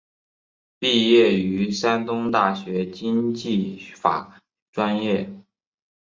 [0.79, 5.29] 毕业于山东大学经济法专业。